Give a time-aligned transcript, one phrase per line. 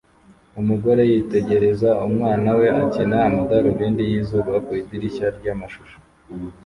[0.61, 5.97] Umugore yitegereza umwana we akina amadarubindi yizuba ku idirishya ryamashusho